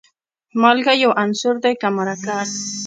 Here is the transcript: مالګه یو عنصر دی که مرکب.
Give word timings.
مالګه 0.61 0.93
یو 1.03 1.11
عنصر 1.21 1.55
دی 1.63 1.73
که 1.81 1.87
مرکب. 1.97 2.47